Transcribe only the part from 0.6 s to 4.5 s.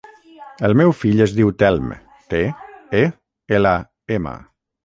El meu fill es diu Telm: te, e, ela, ema.